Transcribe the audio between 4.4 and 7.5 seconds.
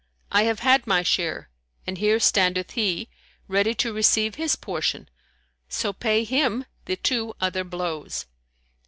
portion; so pay him the two